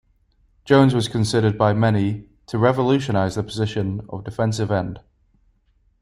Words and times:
Jones 0.65 0.95
was 0.95 1.07
considered 1.07 1.59
by 1.59 1.73
many 1.73 2.25
to 2.47 2.57
revolutionize 2.57 3.35
the 3.35 3.43
position 3.43 4.01
of 4.09 4.23
defensive 4.23 4.71
end. 4.71 4.99